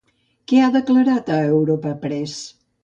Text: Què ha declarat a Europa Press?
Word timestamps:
Què 0.51 0.61
ha 0.61 0.71
declarat 0.77 1.31
a 1.37 1.39
Europa 1.59 1.97
Press? 2.09 2.39